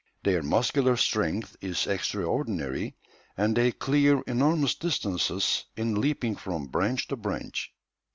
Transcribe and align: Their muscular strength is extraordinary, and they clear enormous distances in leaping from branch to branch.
Their 0.23 0.41
muscular 0.41 0.97
strength 0.97 1.55
is 1.61 1.85
extraordinary, 1.85 2.95
and 3.37 3.55
they 3.55 3.71
clear 3.71 4.21
enormous 4.21 4.73
distances 4.73 5.65
in 5.77 5.93
leaping 6.01 6.35
from 6.35 6.65
branch 6.69 7.07
to 7.09 7.15
branch. 7.15 7.71